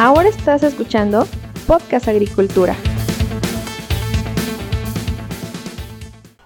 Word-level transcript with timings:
Ahora 0.00 0.30
estás 0.30 0.62
escuchando 0.62 1.26
Podcast 1.66 2.08
Agricultura. 2.08 2.74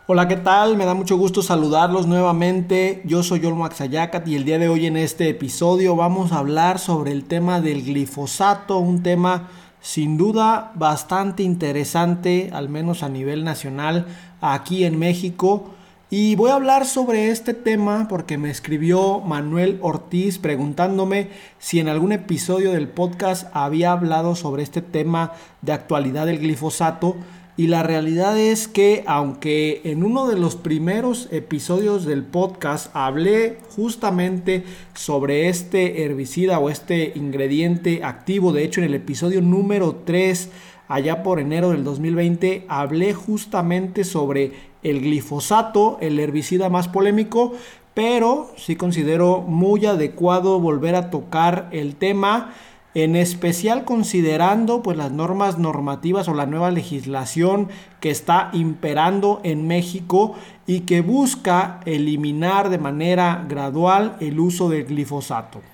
Hola, 0.09 0.27
¿qué 0.27 0.35
tal? 0.39 0.77
Me 0.77 0.85
da 0.85 0.95
mucho 0.95 1.17
gusto 1.17 1.41
saludarlos 1.41 2.09
nuevamente. 2.09 3.01
Yo 3.05 3.23
soy 3.23 3.47
Olmo 3.47 3.65
Axayacat 3.65 4.27
y 4.27 4.35
el 4.35 4.45
día 4.45 4.59
de 4.59 4.69
hoy 4.69 4.87
en 4.87 4.97
este 4.97 5.29
episodio 5.29 5.95
vamos 5.95 6.33
a 6.33 6.39
hablar 6.39 6.81
sobre 6.81 7.13
el 7.13 7.27
tema 7.27 7.61
del 7.61 7.85
glifosato, 7.85 8.79
un 8.79 9.05
tema 9.05 9.51
sin 9.81 10.17
duda 10.17 10.73
bastante 10.75 11.45
interesante, 11.45 12.51
al 12.53 12.69
menos 12.69 13.05
a 13.05 13.09
nivel 13.09 13.45
nacional, 13.45 14.09
aquí 14.41 14.83
en 14.83 14.99
México. 14.99 15.71
Y 16.11 16.37
voy 16.37 16.51
a 16.51 16.55
hablar 16.55 16.85
sobre 16.85 17.31
este 17.31 17.55
tema 17.55 18.07
porque 18.09 18.37
me 18.37 18.51
escribió 18.51 19.21
Manuel 19.21 19.79
Ortiz 19.81 20.39
preguntándome 20.39 21.29
si 21.59 21.81
en 21.81 21.89
algún 21.89 22.13
episodio 22.13 22.73
del 22.73 22.89
podcast 22.89 23.49
había 23.55 23.93
hablado 23.93 24.37
sobre 24.37 24.63
este 24.63 24.83
tema 24.83 25.33
de 25.63 25.73
actualidad 25.73 26.27
del 26.27 26.41
glifosato. 26.41 27.17
Y 27.57 27.69
la 27.69 27.83
realidad 27.83 28.39
es 28.39 28.69
que 28.69 29.03
aunque 29.07 29.81
en 29.85 30.05
uno 30.05 30.27
de 30.27 30.37
los 30.37 30.57
primeros 30.57 31.29
episodios 31.33 32.05
del 32.05 32.23
podcast 32.23 32.95
hablé 32.95 33.59
justamente 33.75 34.65
sobre 34.93 35.49
este 35.49 36.05
herbicida 36.05 36.59
o 36.59 36.69
este 36.69 37.13
ingrediente 37.15 38.05
activo, 38.05 38.53
de 38.53 38.65
hecho 38.65 38.81
en 38.81 38.87
el 38.87 38.95
episodio 38.95 39.41
número 39.41 40.03
3, 40.05 40.51
allá 40.89 41.23
por 41.23 41.41
enero 41.41 41.71
del 41.71 41.83
2020, 41.83 42.67
hablé 42.69 43.15
justamente 43.15 44.05
sobre 44.05 44.74
el 44.85 45.01
glifosato, 45.01 45.99
el 46.01 46.21
herbicida 46.21 46.69
más 46.69 46.87
polémico, 46.87 47.55
pero 47.95 48.53
sí 48.57 48.77
considero 48.77 49.41
muy 49.41 49.87
adecuado 49.87 50.61
volver 50.61 50.95
a 50.95 51.11
tocar 51.11 51.69
el 51.73 51.97
tema 51.97 52.55
en 52.95 53.17
especial 53.17 53.85
considerando 53.85 54.83
pues 54.83 54.97
las 54.97 55.11
normas 55.11 55.59
normativas 55.59 56.29
o 56.29 56.35
la 56.35 56.47
nueva 56.47 56.71
legislación 56.71 57.69
que 58.01 58.11
está 58.11 58.51
imperando 58.53 59.41
en 59.43 59.67
México 59.67 60.35
y 60.67 60.81
que 60.81 61.01
busca 61.01 61.81
eliminar 61.87 62.71
de 62.71 62.79
manera 62.79 63.45
gradual 63.49 64.17
el 64.21 64.39
uso 64.39 64.69
del 64.69 64.85
glifosato. 64.85 65.74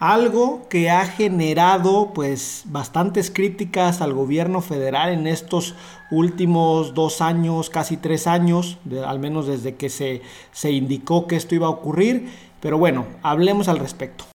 Algo 0.00 0.66
que 0.70 0.88
ha 0.88 1.04
generado 1.04 2.12
pues 2.14 2.62
bastantes 2.64 3.30
críticas 3.30 4.00
al 4.00 4.14
gobierno 4.14 4.62
federal 4.62 5.12
en 5.12 5.26
estos 5.26 5.74
últimos 6.10 6.94
dos 6.94 7.20
años, 7.20 7.68
casi 7.68 7.98
tres 7.98 8.26
años, 8.26 8.78
al 9.06 9.18
menos 9.18 9.46
desde 9.46 9.74
que 9.74 9.90
se, 9.90 10.22
se 10.52 10.70
indicó 10.72 11.26
que 11.26 11.36
esto 11.36 11.54
iba 11.54 11.66
a 11.66 11.70
ocurrir. 11.70 12.30
Pero 12.62 12.78
bueno, 12.78 13.04
hablemos 13.22 13.68
al 13.68 13.78
respecto. 13.78 14.29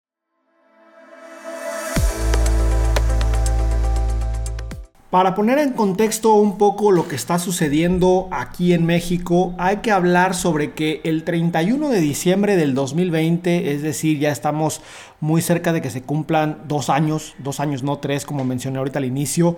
Para 5.14 5.36
poner 5.36 5.60
en 5.60 5.74
contexto 5.74 6.34
un 6.34 6.58
poco 6.58 6.92
lo 6.92 7.08
que 7.08 7.16
está 7.16 7.38
sucediendo 7.38 8.28
aquí 8.32 8.74
en 8.74 8.84
México, 8.84 9.54
hay 9.60 9.78
que 9.78 9.92
hablar 9.92 10.34
sobre 10.34 10.74
que 10.74 11.02
el 11.04 11.24
31 11.24 11.90
de 11.90 12.00
diciembre 12.02 12.56
del 12.56 12.74
2020, 12.74 13.74
es 13.74 13.84
decir, 13.84 14.18
ya 14.18 14.32
estamos 14.32 14.82
muy 15.20 15.44
cerca 15.44 15.72
de 15.72 15.84
que 15.84 15.92
se 15.92 16.02
cumplan 16.02 16.64
dos 16.68 16.90
años, 16.90 17.36
dos 17.38 17.60
años 17.60 17.84
no 17.84 18.00
tres, 18.00 18.26
como 18.26 18.44
mencioné 18.44 18.80
ahorita 18.80 18.98
al 18.98 19.06
inicio, 19.06 19.56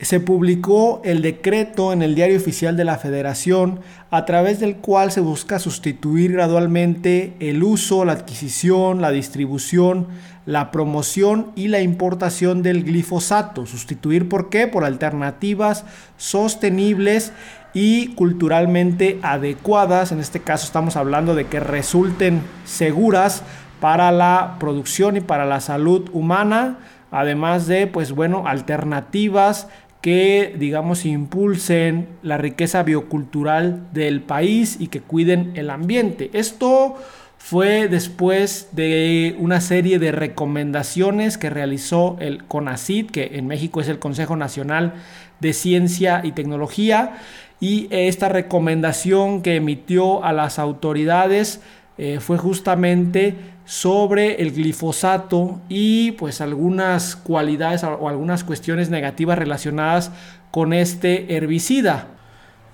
se 0.00 0.20
publicó 0.20 1.00
el 1.04 1.22
decreto 1.22 1.92
en 1.92 2.02
el 2.02 2.14
Diario 2.14 2.36
Oficial 2.36 2.76
de 2.76 2.84
la 2.84 2.98
Federación 2.98 3.80
a 4.10 4.24
través 4.24 4.60
del 4.60 4.76
cual 4.76 5.12
se 5.12 5.20
busca 5.20 5.58
sustituir 5.58 6.32
gradualmente 6.32 7.34
el 7.40 7.62
uso, 7.62 8.04
la 8.04 8.12
adquisición, 8.12 9.00
la 9.00 9.10
distribución, 9.10 10.08
la 10.46 10.70
promoción 10.70 11.52
y 11.54 11.68
la 11.68 11.80
importación 11.80 12.62
del 12.62 12.84
glifosato. 12.84 13.66
Sustituir 13.66 14.28
por 14.28 14.50
qué? 14.50 14.66
Por 14.66 14.84
alternativas 14.84 15.84
sostenibles 16.16 17.32
y 17.72 18.08
culturalmente 18.14 19.18
adecuadas. 19.22 20.12
En 20.12 20.20
este 20.20 20.40
caso 20.40 20.66
estamos 20.66 20.96
hablando 20.96 21.34
de 21.34 21.46
que 21.46 21.60
resulten 21.60 22.42
seguras 22.64 23.42
para 23.80 24.12
la 24.12 24.56
producción 24.60 25.16
y 25.16 25.20
para 25.20 25.44
la 25.44 25.60
salud 25.60 26.08
humana, 26.12 26.78
además 27.10 27.66
de 27.66 27.86
pues 27.86 28.12
bueno, 28.12 28.46
alternativas 28.46 29.68
que, 30.04 30.54
digamos, 30.58 31.06
impulsen 31.06 32.08
la 32.22 32.36
riqueza 32.36 32.82
biocultural 32.82 33.88
del 33.94 34.20
país 34.20 34.76
y 34.78 34.88
que 34.88 35.00
cuiden 35.00 35.52
el 35.54 35.70
ambiente. 35.70 36.28
Esto 36.34 36.96
fue 37.38 37.88
después 37.88 38.68
de 38.72 39.34
una 39.38 39.62
serie 39.62 39.98
de 39.98 40.12
recomendaciones 40.12 41.38
que 41.38 41.48
realizó 41.48 42.18
el 42.20 42.44
CONACID, 42.44 43.12
que 43.12 43.30
en 43.36 43.46
México 43.46 43.80
es 43.80 43.88
el 43.88 43.98
Consejo 43.98 44.36
Nacional 44.36 44.92
de 45.40 45.54
Ciencia 45.54 46.20
y 46.22 46.32
Tecnología, 46.32 47.14
y 47.58 47.86
esta 47.88 48.28
recomendación 48.28 49.40
que 49.40 49.56
emitió 49.56 50.22
a 50.22 50.34
las 50.34 50.58
autoridades 50.58 51.62
eh, 51.96 52.18
fue 52.20 52.38
justamente 52.38 53.36
sobre 53.64 54.42
el 54.42 54.52
glifosato 54.52 55.60
y 55.68 56.12
pues 56.12 56.40
algunas 56.40 57.16
cualidades 57.16 57.84
o 57.84 58.08
algunas 58.08 58.44
cuestiones 58.44 58.90
negativas 58.90 59.38
relacionadas 59.38 60.10
con 60.50 60.72
este 60.72 61.36
herbicida. 61.36 62.08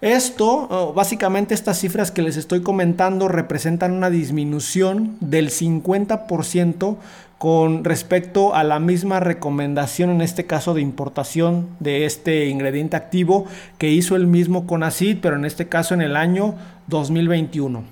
Esto, 0.00 0.92
básicamente 0.94 1.54
estas 1.54 1.78
cifras 1.78 2.12
que 2.12 2.22
les 2.22 2.36
estoy 2.36 2.62
comentando 2.62 3.26
representan 3.26 3.90
una 3.92 4.10
disminución 4.10 5.16
del 5.20 5.50
50% 5.50 6.96
con 7.44 7.84
respecto 7.84 8.54
a 8.54 8.64
la 8.64 8.80
misma 8.80 9.20
recomendación, 9.20 10.08
en 10.08 10.22
este 10.22 10.46
caso 10.46 10.72
de 10.72 10.80
importación 10.80 11.68
de 11.78 12.06
este 12.06 12.46
ingrediente 12.46 12.96
activo 12.96 13.44
que 13.76 13.90
hizo 13.90 14.16
el 14.16 14.26
mismo 14.26 14.66
CONACID, 14.66 15.18
pero 15.20 15.36
en 15.36 15.44
este 15.44 15.68
caso 15.68 15.92
en 15.92 16.00
el 16.00 16.16
año 16.16 16.54
2021. 16.86 17.84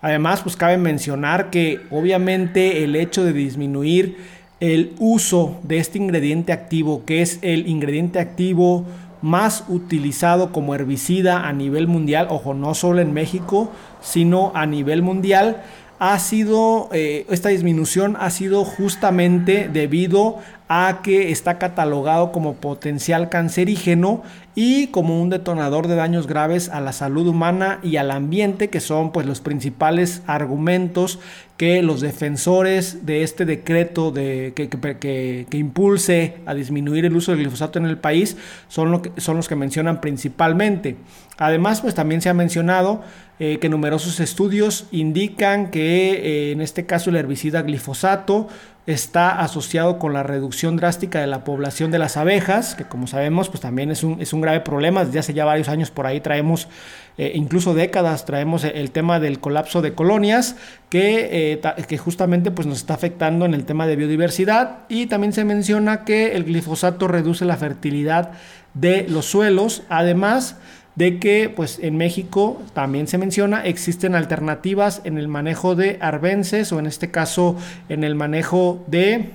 Además, 0.00 0.42
pues 0.42 0.54
cabe 0.54 0.76
mencionar 0.76 1.50
que 1.50 1.80
obviamente 1.90 2.84
el 2.84 2.94
hecho 2.94 3.24
de 3.24 3.32
disminuir 3.32 4.16
el 4.60 4.94
uso 5.00 5.58
de 5.64 5.78
este 5.78 5.98
ingrediente 5.98 6.52
activo, 6.52 7.04
que 7.04 7.20
es 7.20 7.40
el 7.42 7.66
ingrediente 7.66 8.20
activo 8.20 8.84
más 9.22 9.64
utilizado 9.66 10.52
como 10.52 10.72
herbicida 10.72 11.48
a 11.48 11.52
nivel 11.52 11.88
mundial, 11.88 12.28
ojo, 12.30 12.54
no 12.54 12.74
solo 12.74 13.00
en 13.00 13.12
México, 13.12 13.72
sino 14.00 14.52
a 14.54 14.66
nivel 14.66 15.02
mundial, 15.02 15.64
ha 16.00 16.18
sido, 16.18 16.88
eh, 16.92 17.26
esta 17.28 17.50
disminución 17.50 18.16
ha 18.18 18.30
sido 18.30 18.64
justamente 18.64 19.68
debido 19.70 20.38
a 20.66 21.00
que 21.02 21.30
está 21.30 21.58
catalogado 21.58 22.32
como 22.32 22.54
potencial 22.54 23.28
cancerígeno 23.28 24.22
y 24.54 24.86
como 24.86 25.20
un 25.20 25.28
detonador 25.28 25.88
de 25.88 25.96
daños 25.96 26.26
graves 26.26 26.70
a 26.70 26.80
la 26.80 26.94
salud 26.94 27.26
humana 27.26 27.80
y 27.82 27.96
al 27.96 28.10
ambiente, 28.12 28.70
que 28.70 28.80
son 28.80 29.12
pues 29.12 29.26
los 29.26 29.42
principales 29.42 30.22
argumentos 30.26 31.18
que 31.58 31.82
los 31.82 32.00
defensores 32.00 33.04
de 33.04 33.22
este 33.22 33.44
decreto 33.44 34.10
de, 34.10 34.54
que, 34.56 34.70
que, 34.70 35.46
que, 35.50 35.56
impulse 35.58 36.36
a 36.46 36.54
disminuir 36.54 37.04
el 37.04 37.14
uso 37.14 37.32
del 37.32 37.40
glifosato 37.40 37.78
en 37.78 37.84
el 37.84 37.98
país 37.98 38.38
son, 38.68 38.90
lo 38.90 39.02
son 39.18 39.36
los 39.36 39.48
que 39.48 39.56
mencionan 39.56 40.00
principalmente. 40.00 40.96
Además, 41.40 41.80
pues 41.80 41.94
también 41.94 42.20
se 42.20 42.28
ha 42.28 42.34
mencionado 42.34 43.00
eh, 43.38 43.58
que 43.58 43.70
numerosos 43.70 44.20
estudios 44.20 44.84
indican 44.90 45.70
que 45.70 46.12
eh, 46.12 46.52
en 46.52 46.60
este 46.60 46.84
caso 46.84 47.08
el 47.08 47.16
herbicida 47.16 47.62
glifosato 47.62 48.48
está 48.86 49.40
asociado 49.40 49.98
con 49.98 50.12
la 50.12 50.22
reducción 50.22 50.76
drástica 50.76 51.18
de 51.20 51.26
la 51.26 51.42
población 51.42 51.90
de 51.90 51.98
las 51.98 52.18
abejas, 52.18 52.74
que 52.74 52.84
como 52.84 53.06
sabemos 53.06 53.48
pues 53.48 53.62
también 53.62 53.90
es 53.90 54.04
un, 54.04 54.20
es 54.20 54.34
un 54.34 54.42
grave 54.42 54.60
problema, 54.60 55.06
desde 55.06 55.20
hace 55.20 55.32
ya 55.32 55.46
varios 55.46 55.70
años 55.70 55.90
por 55.90 56.06
ahí 56.06 56.20
traemos, 56.20 56.68
eh, 57.16 57.32
incluso 57.34 57.72
décadas, 57.72 58.26
traemos 58.26 58.62
el 58.64 58.90
tema 58.90 59.18
del 59.18 59.40
colapso 59.40 59.80
de 59.80 59.94
colonias, 59.94 60.56
que, 60.90 61.60
que 61.88 61.96
justamente 61.96 62.50
pues 62.50 62.66
nos 62.66 62.78
está 62.78 62.92
afectando 62.92 63.46
en 63.46 63.54
el 63.54 63.64
tema 63.64 63.86
de 63.86 63.96
biodiversidad. 63.96 64.80
Y 64.88 65.06
también 65.06 65.32
se 65.32 65.44
menciona 65.44 66.04
que 66.04 66.32
el 66.32 66.44
glifosato 66.44 67.08
reduce 67.08 67.44
la 67.46 67.56
fertilidad 67.56 68.32
de 68.74 69.06
los 69.08 69.26
suelos, 69.26 69.82
además 69.88 70.56
de 70.94 71.18
que 71.18 71.52
pues 71.54 71.78
en 71.80 71.96
México 71.96 72.60
también 72.72 73.06
se 73.06 73.18
menciona 73.18 73.64
existen 73.64 74.14
alternativas 74.14 75.00
en 75.04 75.18
el 75.18 75.28
manejo 75.28 75.74
de 75.74 75.98
arbences 76.00 76.72
o 76.72 76.78
en 76.78 76.86
este 76.86 77.10
caso 77.10 77.56
en 77.88 78.04
el 78.04 78.14
manejo 78.14 78.84
de 78.86 79.30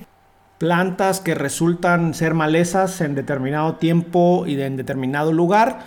plantas 0.58 1.20
que 1.20 1.34
resultan 1.34 2.14
ser 2.14 2.34
malezas 2.34 3.00
en 3.00 3.14
determinado 3.14 3.74
tiempo 3.74 4.44
y 4.46 4.60
en 4.60 4.76
determinado 4.76 5.32
lugar. 5.32 5.80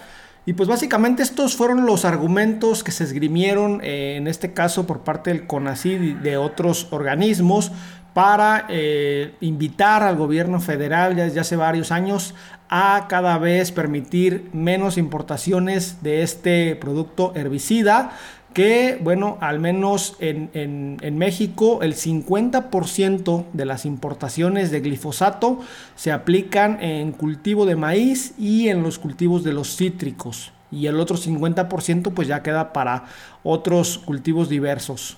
Y 0.46 0.54
pues 0.54 0.68
básicamente 0.68 1.22
estos 1.22 1.56
fueron 1.56 1.86
los 1.86 2.06
argumentos 2.06 2.84
que 2.84 2.92
se 2.92 3.04
esgrimieron 3.04 3.82
eh, 3.84 4.16
en 4.16 4.28
este 4.28 4.54
caso 4.54 4.88
por 4.88 5.02
parte 5.02 5.32
del 5.32 5.46
CONACID 5.46 6.02
y 6.02 6.14
de 6.14 6.38
otros 6.38 6.88
organismos 6.92 7.72
para 8.14 8.66
eh, 8.70 9.36
invitar 9.42 10.04
al 10.04 10.16
gobierno 10.16 10.60
federal 10.60 11.16
ya 11.16 11.42
hace 11.42 11.56
varios 11.56 11.92
años 11.92 12.34
a 12.70 13.08
cada 13.10 13.38
vez 13.38 13.72
permitir 13.72 14.50
menos 14.54 14.98
importaciones 14.98 16.04
de 16.04 16.22
este 16.22 16.76
producto 16.76 17.34
herbicida 17.36 18.12
que, 18.54 19.00
bueno, 19.02 19.38
al 19.42 19.60
menos 19.60 20.16
en, 20.20 20.50
en, 20.54 21.18
México 21.18 21.82
el 21.84 21.94
50% 21.94 23.46
de 23.54 23.66
las 23.66 23.86
importaciones 23.86 24.72
de 24.72 24.82
glifosato 24.82 25.60
se 25.96 26.12
aplican 26.12 26.82
en 26.82 27.12
cultivo 27.12 27.66
de 27.66 27.76
maíz 27.76 28.34
y 28.40 28.70
en 28.70 28.82
los 28.82 28.98
cultivos 28.98 29.44
de 29.44 29.54
los 29.54 29.76
cítricos. 29.76 30.52
Y 30.72 30.88
el 30.88 31.00
otro 31.00 31.18
50% 31.18 32.14
pues 32.14 32.28
ya 32.28 32.44
queda 32.44 32.74
para 32.74 33.06
otros 33.44 34.00
cultivos 34.00 34.50
diversos. 34.50 35.18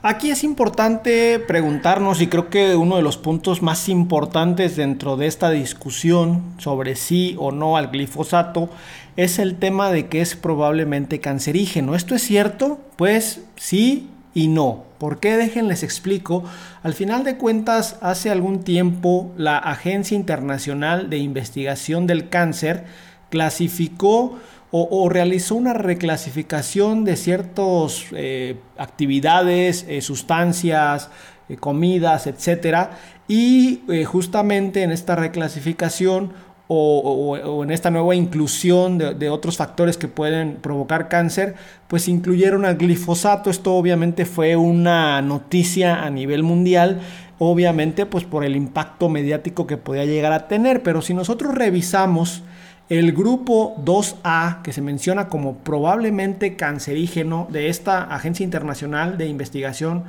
Aquí 0.00 0.30
es 0.30 0.44
importante 0.44 1.40
preguntarnos 1.40 2.20
y 2.20 2.28
creo 2.28 2.50
que 2.50 2.76
uno 2.76 2.94
de 2.94 3.02
los 3.02 3.16
puntos 3.16 3.62
más 3.62 3.88
importantes 3.88 4.76
dentro 4.76 5.16
de 5.16 5.26
esta 5.26 5.50
discusión 5.50 6.54
sobre 6.58 6.94
sí 6.94 7.34
o 7.36 7.50
no 7.50 7.76
al 7.76 7.88
glifosato 7.88 8.70
es 9.16 9.40
el 9.40 9.56
tema 9.56 9.90
de 9.90 10.06
que 10.06 10.20
es 10.20 10.36
probablemente 10.36 11.18
cancerígeno. 11.18 11.96
¿Esto 11.96 12.14
es 12.14 12.22
cierto? 12.22 12.78
Pues 12.94 13.42
sí 13.56 14.08
y 14.34 14.46
no. 14.46 14.84
¿Por 14.98 15.18
qué? 15.18 15.36
Déjenles 15.36 15.82
explico. 15.82 16.44
Al 16.84 16.94
final 16.94 17.24
de 17.24 17.36
cuentas, 17.36 17.98
hace 18.00 18.30
algún 18.30 18.62
tiempo 18.62 19.32
la 19.36 19.58
Agencia 19.58 20.14
Internacional 20.14 21.10
de 21.10 21.18
Investigación 21.18 22.06
del 22.06 22.28
Cáncer 22.28 22.84
clasificó 23.30 24.38
o, 24.70 25.08
realizó 25.08 25.54
una 25.54 25.72
reclasificación 25.72 27.04
de 27.04 27.16
ciertas 27.16 28.06
eh, 28.12 28.56
actividades, 28.76 29.86
eh, 29.88 30.02
sustancias, 30.02 31.10
eh, 31.48 31.56
comidas, 31.56 32.26
etcétera, 32.26 32.98
y 33.26 33.80
justamente 34.06 34.82
en 34.82 34.90
esta 34.90 35.16
reclasificación 35.16 36.32
o, 36.70 37.62
en 37.62 37.70
esta 37.70 37.90
nueva 37.90 38.14
inclusión 38.14 38.98
de, 38.98 39.14
de, 39.14 39.30
otros 39.30 39.56
factores 39.56 39.96
que 39.96 40.06
pueden 40.08 40.56
provocar 40.56 41.08
cáncer, 41.08 41.54
pues 41.88 42.08
incluyeron 42.08 42.66
al 42.66 42.76
glifosato. 42.76 43.48
Esto 43.48 43.74
obviamente 43.74 44.26
fue 44.26 44.56
una 44.56 45.22
noticia 45.22 46.04
a 46.04 46.10
nivel 46.10 46.42
mundial, 46.42 47.00
obviamente 47.38 48.04
pues 48.04 48.24
por 48.24 48.44
el 48.44 48.54
impacto 48.54 49.08
mediático 49.08 49.66
que 49.66 49.78
podía 49.78 50.04
llegar 50.04 50.32
a 50.32 50.46
tener, 50.46 50.82
pero 50.82 51.00
si 51.00 51.14
nosotros 51.14 51.54
revisamos 51.54 52.42
el 52.88 53.12
grupo 53.12 53.76
2A, 53.84 54.62
que 54.62 54.72
se 54.72 54.80
menciona 54.80 55.28
como 55.28 55.58
probablemente 55.58 56.56
cancerígeno 56.56 57.46
de 57.50 57.68
esta 57.68 58.02
Agencia 58.02 58.44
Internacional 58.44 59.18
de 59.18 59.26
Investigación 59.26 60.04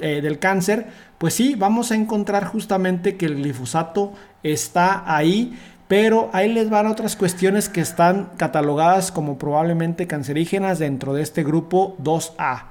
eh, 0.00 0.20
del 0.22 0.38
Cáncer, 0.38 0.86
pues 1.18 1.34
sí, 1.34 1.56
vamos 1.56 1.90
a 1.90 1.96
encontrar 1.96 2.44
justamente 2.44 3.16
que 3.16 3.26
el 3.26 3.36
glifosato 3.36 4.12
está 4.44 5.02
ahí, 5.12 5.58
pero 5.88 6.30
ahí 6.32 6.52
les 6.52 6.70
van 6.70 6.86
otras 6.86 7.16
cuestiones 7.16 7.68
que 7.68 7.80
están 7.80 8.30
catalogadas 8.36 9.10
como 9.10 9.36
probablemente 9.36 10.06
cancerígenas 10.06 10.78
dentro 10.78 11.14
de 11.14 11.22
este 11.22 11.42
grupo 11.42 11.96
2A. 12.02 12.66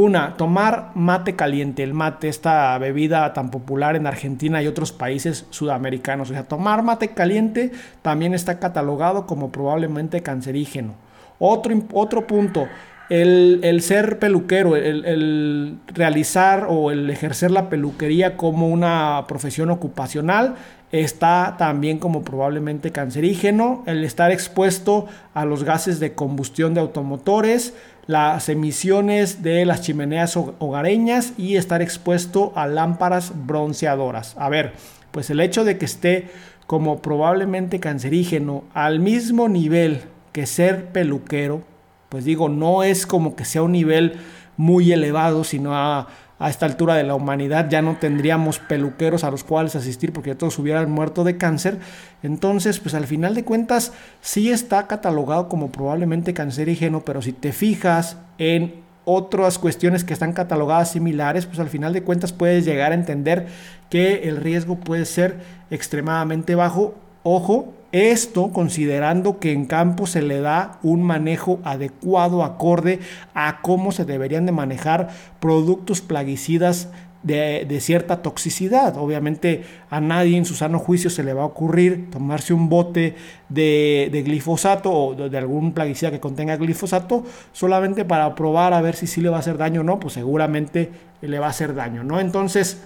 Una, 0.00 0.36
tomar 0.36 0.92
mate 0.94 1.34
caliente, 1.34 1.82
el 1.82 1.92
mate, 1.92 2.28
esta 2.28 2.78
bebida 2.78 3.32
tan 3.32 3.50
popular 3.50 3.96
en 3.96 4.06
Argentina 4.06 4.62
y 4.62 4.68
otros 4.68 4.92
países 4.92 5.46
sudamericanos. 5.50 6.30
O 6.30 6.34
sea, 6.34 6.44
tomar 6.44 6.84
mate 6.84 7.08
caliente 7.08 7.72
también 8.00 8.32
está 8.32 8.60
catalogado 8.60 9.26
como 9.26 9.50
probablemente 9.50 10.22
cancerígeno. 10.22 10.94
Otro, 11.40 11.74
otro 11.92 12.28
punto, 12.28 12.68
el, 13.08 13.80
ser 13.82 14.18
peluquero, 14.18 14.76
el, 14.76 15.04
el, 15.04 15.78
realizar 15.86 16.66
o 16.68 16.90
el 16.90 17.08
ejercer 17.10 17.50
la 17.50 17.68
peluquería 17.70 18.36
como 18.36 18.68
una 18.68 19.24
profesión 19.26 19.70
ocupacional 19.70 20.56
está 20.92 21.56
también 21.58 21.98
como 21.98 22.22
probablemente 22.22 22.92
cancerígeno, 22.92 23.82
el 23.86 24.04
estar 24.04 24.30
expuesto 24.30 25.06
a 25.34 25.44
los 25.44 25.64
gases 25.64 26.00
de 26.00 26.14
combustión 26.14 26.74
de 26.74 26.80
automotores, 26.80 27.74
las 28.06 28.48
emisiones 28.48 29.42
de 29.42 29.66
las 29.66 29.82
chimeneas 29.82 30.36
hogareñas 30.36 31.34
y 31.36 31.56
estar 31.56 31.82
expuesto 31.82 32.52
a 32.56 32.66
lámparas 32.66 33.32
bronceadoras. 33.46 34.34
A 34.38 34.48
ver, 34.48 34.72
pues 35.10 35.28
el 35.28 35.40
hecho 35.40 35.64
de 35.64 35.76
que 35.76 35.84
esté 35.84 36.30
como 36.66 37.02
probablemente 37.02 37.80
cancerígeno 37.80 38.64
al 38.72 39.00
mismo 39.00 39.48
nivel 39.48 40.02
que 40.32 40.46
ser 40.46 40.86
peluquero, 40.86 41.62
pues 42.08 42.24
digo, 42.24 42.48
no 42.48 42.82
es 42.82 43.06
como 43.06 43.36
que 43.36 43.44
sea 43.44 43.62
un 43.62 43.72
nivel 43.72 44.20
muy 44.56 44.92
elevado, 44.92 45.44
sino 45.44 45.74
a 45.74 46.08
a 46.38 46.48
esta 46.50 46.66
altura 46.66 46.94
de 46.94 47.02
la 47.02 47.14
humanidad 47.14 47.68
ya 47.68 47.82
no 47.82 47.96
tendríamos 47.96 48.58
peluqueros 48.58 49.24
a 49.24 49.30
los 49.30 49.44
cuales 49.44 49.74
asistir 49.74 50.12
porque 50.12 50.34
todos 50.34 50.58
hubieran 50.58 50.90
muerto 50.90 51.24
de 51.24 51.36
cáncer. 51.36 51.78
Entonces, 52.22 52.78
pues 52.78 52.94
al 52.94 53.06
final 53.06 53.34
de 53.34 53.44
cuentas 53.44 53.92
sí 54.20 54.50
está 54.50 54.86
catalogado 54.86 55.48
como 55.48 55.72
probablemente 55.72 56.34
cancerígeno, 56.34 57.00
pero 57.00 57.22
si 57.22 57.32
te 57.32 57.52
fijas 57.52 58.18
en 58.38 58.86
otras 59.04 59.58
cuestiones 59.58 60.04
que 60.04 60.12
están 60.12 60.32
catalogadas 60.32 60.92
similares, 60.92 61.46
pues 61.46 61.58
al 61.58 61.70
final 61.70 61.92
de 61.92 62.02
cuentas 62.02 62.32
puedes 62.32 62.64
llegar 62.64 62.92
a 62.92 62.94
entender 62.94 63.46
que 63.90 64.28
el 64.28 64.36
riesgo 64.36 64.76
puede 64.76 65.06
ser 65.06 65.40
extremadamente 65.70 66.54
bajo. 66.54 66.94
Ojo, 67.24 67.74
esto 67.92 68.52
considerando 68.52 69.38
que 69.38 69.52
en 69.52 69.66
campo 69.66 70.06
se 70.06 70.22
le 70.22 70.40
da 70.40 70.78
un 70.82 71.02
manejo 71.02 71.60
adecuado, 71.64 72.44
acorde 72.44 73.00
a 73.34 73.60
cómo 73.62 73.92
se 73.92 74.04
deberían 74.04 74.46
de 74.46 74.52
manejar 74.52 75.08
productos 75.40 76.00
plaguicidas 76.00 76.88
de, 77.22 77.78
cierta 77.80 78.22
toxicidad. 78.22 78.96
Obviamente 78.96 79.64
a 79.90 80.00
nadie 80.00 80.36
en 80.36 80.44
su 80.44 80.54
sano 80.54 80.78
juicio 80.78 81.10
se 81.10 81.22
le 81.24 81.34
va 81.34 81.42
a 81.42 81.46
ocurrir 81.46 82.10
tomarse 82.10 82.54
un 82.54 82.68
bote 82.68 83.16
de, 83.48 84.22
glifosato 84.24 84.92
o 84.92 85.14
de, 85.14 85.28
de, 85.28 85.38
algún 85.38 85.72
plaguicida 85.72 86.10
que 86.10 86.20
contenga 86.20 86.56
glifosato 86.56 87.24
solamente 87.52 88.04
para 88.04 88.34
probar 88.34 88.72
a 88.72 88.80
ver 88.80 88.94
si 88.94 89.06
sí 89.06 89.20
le 89.20 89.28
va 89.28 89.36
a 89.36 89.40
hacer 89.40 89.58
daño 89.58 89.80
o 89.80 89.84
no, 89.84 89.98
pues 89.98 90.14
seguramente 90.14 90.90
le 91.20 91.38
va 91.38 91.46
a 91.46 91.50
hacer 91.50 91.74
daño, 91.74 92.04
¿no? 92.04 92.20
Entonces 92.20 92.82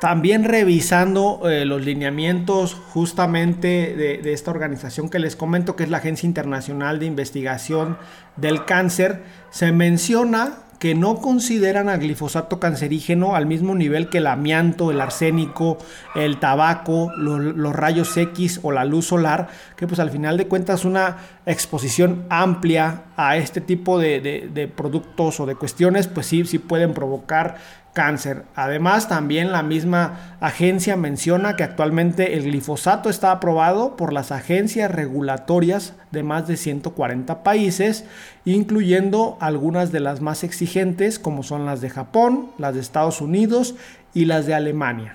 también 0.00 0.44
revisando 0.44 1.48
eh, 1.48 1.64
los 1.64 1.84
lineamientos 1.84 2.74
justamente 2.74 3.94
de, 3.96 4.32
esta 4.32 4.50
organización 4.50 5.08
que 5.08 5.18
les 5.18 5.36
comento, 5.36 5.76
que 5.76 5.84
es 5.84 5.90
la 5.90 5.98
Agencia 5.98 6.26
Internacional 6.26 6.98
de 6.98 7.06
Investigación 7.06 7.96
del 8.36 8.64
Cáncer, 8.64 9.22
se 9.50 9.72
menciona 9.72 10.58
que 10.78 10.94
no 10.94 11.16
consideran 11.16 11.88
al 11.88 12.00
glifosato 12.00 12.60
cancerígeno 12.60 13.36
al 13.36 13.46
mismo 13.46 13.74
nivel 13.74 14.10
que 14.10 14.18
el 14.18 14.26
amianto, 14.26 14.90
el 14.90 15.00
arsénico, 15.00 15.78
el 16.14 16.38
tabaco, 16.38 17.10
los 17.16 17.74
rayos 17.74 18.14
X 18.14 18.60
o 18.62 18.72
la 18.72 18.84
luz 18.84 19.06
solar, 19.06 19.48
que 19.76 19.86
pues 19.86 20.00
al 20.00 20.10
final 20.10 20.36
de 20.36 20.46
cuentas 20.46 20.84
una 20.84 21.16
exposición 21.46 22.26
amplia 22.28 23.04
a 23.16 23.38
este 23.38 23.62
tipo 23.62 23.98
de, 23.98 24.50
de 24.52 24.68
productos 24.68 25.40
o 25.40 25.46
de 25.46 25.54
cuestiones, 25.54 26.06
pues 26.08 26.26
sí, 26.26 26.44
sí 26.44 26.58
pueden 26.58 26.92
provocar 26.92 27.56
cáncer. 27.94 28.42
Además, 28.54 29.08
también 29.08 29.52
la 29.52 29.62
misma 29.62 30.36
agencia 30.40 30.96
menciona 30.96 31.56
que 31.56 31.62
actualmente 31.62 32.34
el 32.34 32.42
glifosato 32.42 33.08
está 33.08 33.30
aprobado 33.30 33.96
por 33.96 34.12
las 34.12 34.32
agencias 34.32 34.90
regulatorias 34.90 35.94
de 36.10 36.22
más 36.22 36.46
de 36.46 36.58
140 36.58 37.42
países, 37.42 38.04
incluyendo 38.44 39.38
algunas 39.40 39.92
de 39.92 40.00
las 40.00 40.20
más 40.20 40.44
exigentes 40.44 41.18
como 41.18 41.42
son 41.42 41.64
las 41.64 41.80
de 41.80 41.88
Japón, 41.88 42.50
las 42.58 42.74
de 42.74 42.80
Estados 42.80 43.22
Unidos 43.22 43.76
y 44.12 44.26
las 44.26 44.44
de 44.44 44.54
Alemania. 44.54 45.14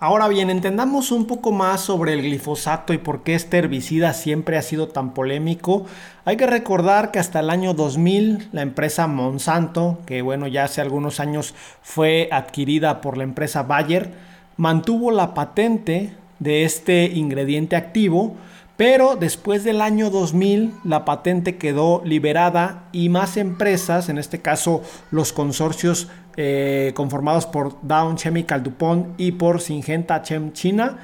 Ahora 0.00 0.26
bien, 0.26 0.50
entendamos 0.50 1.12
un 1.12 1.24
poco 1.24 1.52
más 1.52 1.80
sobre 1.80 2.14
el 2.14 2.22
glifosato 2.22 2.92
y 2.92 2.98
por 2.98 3.22
qué 3.22 3.36
este 3.36 3.58
herbicida 3.58 4.12
siempre 4.12 4.58
ha 4.58 4.62
sido 4.62 4.88
tan 4.88 5.14
polémico. 5.14 5.86
Hay 6.24 6.36
que 6.36 6.48
recordar 6.48 7.12
que 7.12 7.20
hasta 7.20 7.40
el 7.40 7.48
año 7.48 7.74
2000 7.74 8.48
la 8.52 8.62
empresa 8.62 9.06
Monsanto, 9.06 9.98
que 10.04 10.20
bueno, 10.20 10.48
ya 10.48 10.64
hace 10.64 10.80
algunos 10.80 11.20
años 11.20 11.54
fue 11.80 12.28
adquirida 12.32 13.00
por 13.00 13.16
la 13.16 13.24
empresa 13.24 13.62
Bayer, 13.62 14.12
mantuvo 14.56 15.12
la 15.12 15.32
patente 15.32 16.12
de 16.40 16.64
este 16.64 17.04
ingrediente 17.06 17.76
activo, 17.76 18.34
pero 18.76 19.16
después 19.16 19.64
del 19.64 19.80
año 19.80 20.10
2000 20.10 20.74
la 20.84 21.04
patente 21.04 21.56
quedó 21.56 22.02
liberada 22.04 22.88
y 22.92 23.08
más 23.08 23.36
empresas, 23.36 24.08
en 24.08 24.18
este 24.18 24.40
caso 24.40 24.82
los 25.10 25.32
consorcios 25.32 26.08
eh, 26.36 26.92
conformados 26.96 27.46
por 27.46 27.76
Dow 27.82 28.14
Chemical 28.16 28.62
DuPont 28.62 29.20
y 29.20 29.32
por 29.32 29.60
Syngenta 29.60 30.22
Chem 30.22 30.52
China, 30.52 30.98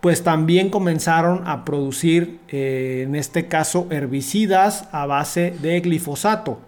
pues 0.00 0.24
también 0.24 0.68
comenzaron 0.68 1.46
a 1.46 1.64
producir, 1.64 2.40
eh, 2.48 3.04
en 3.06 3.14
este 3.14 3.46
caso, 3.46 3.86
herbicidas 3.90 4.88
a 4.90 5.06
base 5.06 5.54
de 5.62 5.80
glifosato. 5.80 6.58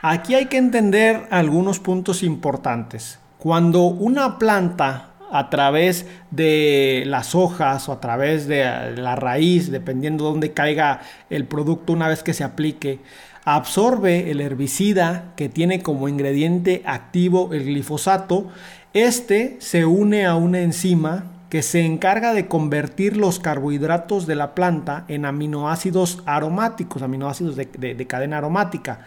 Aquí 0.00 0.34
hay 0.34 0.46
que 0.46 0.56
entender 0.56 1.26
algunos 1.30 1.78
puntos 1.78 2.22
importantes. 2.22 3.18
Cuando 3.36 3.82
una 3.82 4.38
planta 4.38 5.09
a 5.30 5.50
través 5.50 6.06
de 6.30 7.04
las 7.06 7.34
hojas 7.34 7.88
o 7.88 7.92
a 7.92 8.00
través 8.00 8.46
de 8.46 8.64
la 8.96 9.16
raíz, 9.16 9.70
dependiendo 9.70 10.24
de 10.24 10.30
dónde 10.30 10.52
caiga 10.52 11.00
el 11.30 11.46
producto 11.46 11.92
una 11.92 12.08
vez 12.08 12.22
que 12.22 12.34
se 12.34 12.44
aplique, 12.44 12.98
absorbe 13.44 14.30
el 14.30 14.40
herbicida 14.40 15.32
que 15.36 15.48
tiene 15.48 15.82
como 15.82 16.08
ingrediente 16.08 16.82
activo 16.84 17.50
el 17.52 17.64
glifosato, 17.64 18.48
este 18.92 19.56
se 19.60 19.84
une 19.84 20.26
a 20.26 20.34
una 20.34 20.60
enzima 20.60 21.24
que 21.50 21.62
se 21.62 21.84
encarga 21.84 22.32
de 22.32 22.46
convertir 22.46 23.16
los 23.16 23.40
carbohidratos 23.40 24.26
de 24.26 24.36
la 24.36 24.54
planta 24.54 25.04
en 25.08 25.24
aminoácidos 25.24 26.22
aromáticos, 26.24 27.02
aminoácidos 27.02 27.56
de, 27.56 28.06
cadena 28.06 28.38
aromática. 28.38 29.00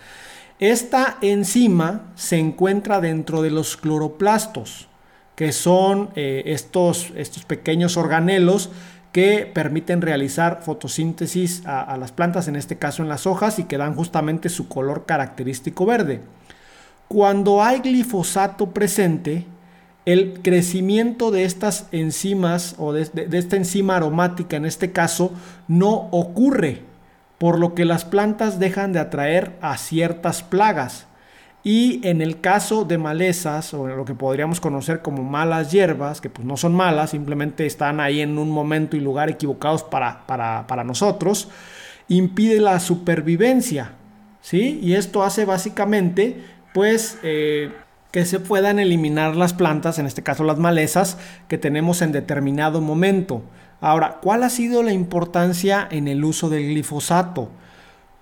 Esta 0.60 1.18
enzima 1.22 2.12
se 2.16 2.38
encuentra 2.38 3.00
dentro 3.00 3.42
de 3.42 3.50
los 3.50 3.78
cloroplastos, 3.78 4.90
que 5.36 5.52
son 5.52 6.10
eh, 6.16 6.44
estos, 6.48 7.12
estos 7.16 7.46
pequeños 7.46 7.98
organelos 7.98 8.70
que 9.14 9.50
permiten 9.54 10.02
realizar 10.02 10.62
fotosíntesis 10.64 11.62
a, 11.66 11.96
las 11.98 12.12
plantas, 12.12 12.48
en 12.48 12.56
este 12.56 12.78
caso 12.78 13.04
en 13.04 13.10
las 13.10 13.28
hojas, 13.28 13.60
y 13.60 13.66
que 13.66 13.78
dan 13.78 13.94
justamente 13.96 14.50
su 14.50 14.68
color 14.68 15.06
característico 15.06 15.86
verde. 15.86 16.22
Cuando 17.08 17.64
hay 17.64 17.80
glifosato 17.80 18.72
presente, 18.72 19.46
el 20.06 20.42
crecimiento 20.42 21.30
de 21.30 21.46
estas 21.46 21.88
enzimas 21.92 22.76
o 22.80 22.92
de, 22.92 23.08
esta 23.32 23.56
enzima 23.56 23.96
aromática 23.96 24.58
en 24.58 24.66
este 24.66 24.92
caso 24.92 25.32
no 25.68 25.92
ocurre, 26.12 26.82
por 27.38 27.60
lo 27.60 27.76
que 27.76 27.86
las 27.86 28.06
plantas 28.06 28.58
dejan 28.58 28.94
de 28.94 29.00
atraer 29.00 29.52
a 29.62 29.78
ciertas 29.78 30.42
plagas. 30.42 31.06
Y 31.64 32.06
en 32.06 32.22
el 32.22 32.42
caso 32.42 32.84
de 32.84 32.98
malezas, 32.98 33.74
o 33.74 33.88
lo 33.88 34.04
que 34.04 34.14
podríamos 34.14 34.60
conocer 34.60 35.02
como 35.02 35.24
malas 35.24 35.72
hierbas, 35.72 36.20
que 36.20 36.30
pues 36.30 36.46
no 36.46 36.58
son 36.58 36.76
malas, 36.76 37.12
simplemente 37.12 37.66
están 37.66 38.02
ahí 38.02 38.20
en 38.20 38.38
un 38.38 38.52
momento 38.52 38.98
y 38.98 39.00
lugar 39.00 39.30
equivocados 39.30 39.82
para, 39.82 40.28
para, 40.28 40.84
nosotros, 40.84 41.48
impide 42.10 42.60
la 42.60 42.82
supervivencia. 42.82 43.92
¿sí? 44.42 44.80
Y 44.84 44.96
esto 44.96 45.24
hace 45.24 45.46
básicamente 45.46 46.44
pues 46.74 47.18
eh, 47.24 47.72
que 48.12 48.26
se 48.26 48.42
puedan 48.42 48.78
eliminar 48.78 49.38
las 49.38 49.54
plantas, 49.54 50.00
en 50.00 50.06
este 50.06 50.22
caso 50.22 50.44
las 50.44 50.60
malezas, 50.60 51.18
que 51.48 51.58
tenemos 51.58 52.02
en 52.02 52.12
determinado 52.12 52.82
momento. 52.82 53.42
Ahora, 53.80 54.20
¿cuál 54.22 54.44
ha 54.44 54.50
sido 54.50 54.84
la 54.84 54.92
importancia 54.92 55.88
en 55.90 56.10
el 56.10 56.26
uso 56.26 56.50
del 56.50 56.68
glifosato? 56.68 57.50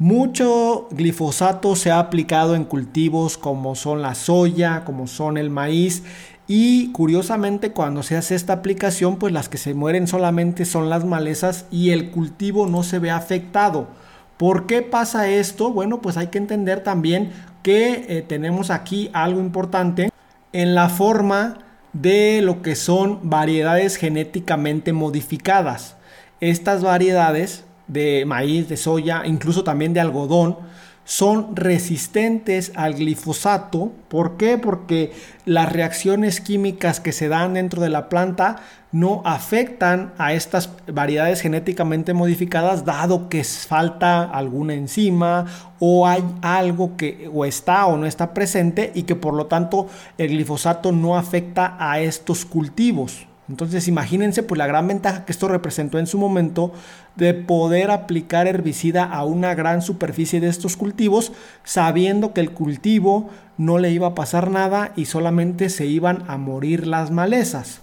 Mucho 0.02 0.88
glifosato 0.90 1.76
se 1.76 1.92
ha 1.92 2.00
aplicado 2.00 2.56
en 2.56 2.66
cultivos 2.66 3.38
como 3.38 3.76
son 3.76 4.02
la 4.02 4.16
soya, 4.16 4.84
como 4.84 5.06
son 5.06 5.38
el 5.38 5.52
maíz 5.52 6.02
y 6.48 6.92
curiosamente 6.92 7.72
cuando 7.72 8.02
se 8.02 8.18
hace 8.18 8.34
esta 8.34 8.54
aplicación 8.54 9.18
pues 9.18 9.32
las 9.32 9.48
que 9.48 9.60
se 9.60 9.76
mueren 9.76 10.08
solamente 10.08 10.66
son 10.66 10.90
las 10.90 11.06
malezas 11.06 11.68
y 11.70 11.92
el 11.92 12.10
cultivo 12.10 12.66
no 12.66 12.82
se 12.82 12.98
ve 12.98 13.12
afectado. 13.12 13.90
¿Por 14.38 14.66
qué 14.66 14.82
pasa 14.82 15.30
esto? 15.30 15.70
Bueno 15.70 16.02
pues 16.02 16.18
hay 16.18 16.30
que 16.30 16.40
entender 16.40 16.82
también 16.82 17.32
que 17.62 18.08
eh, 18.10 18.26
tenemos 18.28 18.72
aquí 18.72 19.12
algo 19.14 19.40
importante 19.40 20.10
en 20.52 20.74
la 20.74 20.90
forma 20.90 21.60
de 21.94 22.42
lo 22.42 22.64
que 22.64 22.76
son 22.76 23.20
variedades 23.30 23.98
genéticamente 23.98 24.94
modificadas. 24.94 25.96
Estas 26.40 26.82
variedades 26.82 27.66
de 27.92 28.24
maíz, 28.26 28.70
de 28.70 28.78
soya, 28.78 29.24
incluso 29.26 29.64
también 29.64 29.94
de 29.94 30.00
algodón, 30.00 30.58
son 31.04 31.56
resistentes 31.56 32.72
al 32.76 32.94
glifosato. 32.94 33.92
¿Por 34.08 34.38
qué? 34.38 34.58
Porque 34.58 35.12
las 35.46 35.72
reacciones 35.72 36.40
químicas 36.40 37.02
que 37.02 37.12
se 37.12 37.28
dan 37.28 37.56
dentro 37.56 37.82
de 37.82 37.90
la 37.90 38.08
planta 38.08 38.62
no 38.94 39.22
afectan 39.26 40.14
a 40.18 40.34
estas 40.34 40.70
variedades 40.88 41.42
genéticamente 41.42 42.14
modificadas 42.14 42.86
dado 42.86 43.28
que 43.28 43.44
falta 43.44 44.24
alguna 44.24 44.74
enzima 44.74 45.46
o 45.80 46.08
hay 46.08 46.24
algo 46.42 46.96
que 46.96 47.30
o 47.34 47.46
está 47.46 47.88
o 47.88 47.98
no 47.98 48.06
está 48.06 48.34
presente 48.34 48.92
y 48.94 49.04
que 49.04 49.16
por 49.16 49.34
lo 49.34 49.48
tanto 49.48 49.88
el 50.18 50.30
glifosato 50.30 50.92
no 50.92 51.18
afecta 51.18 51.76
a 51.80 52.00
estos 52.00 52.46
cultivos. 52.46 53.28
Entonces 53.52 53.90
imagínense 53.90 54.44
pues 54.44 54.58
la 54.58 54.66
gran 54.66 54.88
ventaja 54.88 55.26
que 55.26 55.34
esto 55.34 55.50
representó 55.50 56.00
en 56.00 56.08
su 56.08 56.18
momento 56.18 56.72
de 57.18 57.34
poder 57.34 57.92
aplicar 57.92 58.48
herbicida 58.48 59.04
a 59.04 59.26
una 59.26 59.54
gran 59.56 59.82
superficie 59.82 60.40
de 60.40 60.48
estos 60.48 60.78
cultivos 60.78 61.34
sabiendo 61.66 62.32
que 62.32 62.40
el 62.40 62.52
cultivo 62.52 63.30
no 63.58 63.78
le 63.78 63.92
iba 63.92 64.08
a 64.08 64.16
pasar 64.16 64.50
nada 64.52 64.94
y 64.96 65.04
solamente 65.04 65.70
se 65.70 65.86
iban 65.86 66.24
a 66.30 66.38
morir 66.38 66.88
las 66.88 67.12
malezas. 67.12 67.82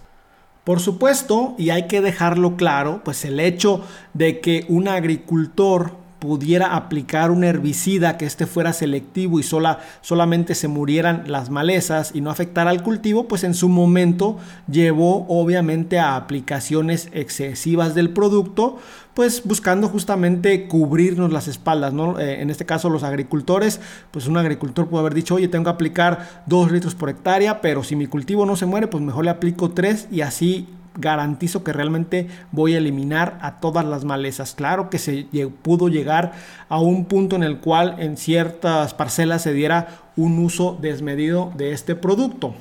Por 0.65 0.81
supuesto, 0.81 1.55
y 1.59 1.69
hay 1.69 1.87
que 1.87 2.01
dejarlo 2.01 2.57
claro, 2.57 3.03
pues 3.05 3.27
el 3.27 3.39
hecho 3.39 3.85
de 4.15 4.41
que 4.41 4.65
un 4.71 4.89
agricultor 4.89 5.98
pudiera 6.19 6.75
aplicar 6.75 7.31
un 7.31 7.45
herbicida 7.45 8.17
que 8.17 8.27
este 8.27 8.47
fuera 8.47 8.73
selectivo 8.73 9.39
y 9.39 9.43
sola, 9.43 9.81
solamente 10.01 10.55
se 10.55 10.69
murieran 10.69 11.25
las 11.27 11.51
malezas 11.51 12.11
y 12.15 12.21
no 12.21 12.31
afectara 12.31 12.71
al 12.71 12.83
cultivo, 12.83 13.29
pues 13.29 13.45
en 13.45 13.55
su 13.55 13.69
momento 13.69 14.37
llevó 14.71 15.27
obviamente 15.29 15.99
a 15.99 16.17
aplicaciones 16.17 17.09
excesivas 17.13 17.95
del 17.95 18.11
producto, 18.11 18.79
pues 19.15 19.43
buscando 19.45 19.89
justamente 19.89 20.69
cubrirnos 20.69 21.33
las 21.33 21.49
espaldas, 21.49 21.93
¿no? 21.93 22.19
Eh, 22.19 22.41
en 22.41 22.51
este 22.51 22.67
caso 22.67 22.89
los 22.89 23.03
agricultores, 23.03 23.81
pues 24.11 24.27
un 24.27 24.37
agricultor 24.37 24.89
puede 24.89 25.01
haber 25.01 25.15
dicho, 25.15 25.35
oye, 25.37 25.49
tengo 25.49 25.65
que 25.65 25.71
aplicar 25.71 26.43
dos 26.47 26.71
litros 26.71 26.95
por 26.95 27.09
hectárea, 27.11 27.61
pero 27.61 27.83
si 27.83 27.97
mi 27.97 28.07
cultivo 28.07 28.47
no 28.47 28.57
se 28.57 28.67
muere, 28.67 28.87
pues 28.87 29.03
mejor 29.03 29.25
le 29.25 29.31
aplico 29.31 29.71
tres 29.71 30.09
y 30.11 30.21
así 30.21 30.69
garantizo 30.97 31.65
que 31.65 31.73
realmente 31.73 32.29
voy 32.53 32.75
a 32.75 32.79
eliminar 32.79 33.39
a 33.43 33.61
todas 33.61 33.85
las 33.85 34.05
malezas. 34.05 34.55
Claro 34.55 34.91
que 34.91 34.99
se 34.99 35.27
pudo 35.63 35.89
llegar 35.89 36.33
a 36.69 36.81
un 36.81 37.05
punto 37.05 37.37
en 37.37 37.43
el 37.43 37.59
cual 37.59 37.97
en 37.99 38.17
ciertas 38.17 38.95
parcelas 38.95 39.43
se 39.43 39.53
diera 39.53 39.89
un 40.17 40.39
uso 40.39 40.77
desmedido 40.81 41.53
de 41.57 41.73
este 41.73 41.95
producto. 41.95 42.55